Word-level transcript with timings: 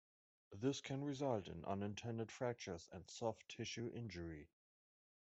This 0.51 0.81
can 0.81 1.03
result 1.05 1.47
in 1.47 1.63
unintended 1.63 2.31
fractures 2.31 2.89
and 2.91 3.07
soft 3.07 3.47
tissue 3.47 3.91
injury. 3.93 4.49